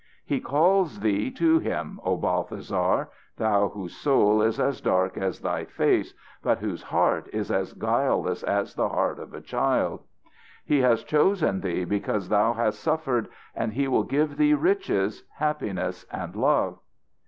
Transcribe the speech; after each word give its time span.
"He 0.25 0.39
calls 0.39 1.01
thee 1.01 1.29
to 1.33 1.59
Him, 1.59 1.99
O 2.03 2.17
Balthasar, 2.17 3.09
thou 3.37 3.69
whose 3.69 3.95
soul 3.95 4.41
is 4.41 4.59
as 4.59 4.81
dark 4.81 5.15
as 5.15 5.41
thy 5.41 5.65
face, 5.65 6.15
but 6.41 6.57
whose 6.57 6.81
heart 6.81 7.29
is 7.31 7.51
as 7.51 7.73
guileless 7.73 8.41
as 8.41 8.73
the 8.73 8.89
heart 8.89 9.19
of 9.19 9.35
a 9.35 9.41
child. 9.41 10.01
"He 10.65 10.79
has 10.81 11.03
chosen 11.03 11.61
thee 11.61 11.83
because 11.85 12.29
thou 12.29 12.53
hast 12.53 12.79
suffered, 12.79 13.27
and 13.53 13.73
He 13.73 13.87
will 13.87 14.01
give 14.03 14.37
thee 14.37 14.55
riches, 14.55 15.23
happiness 15.35 16.03
and 16.11 16.35
love. 16.35 16.79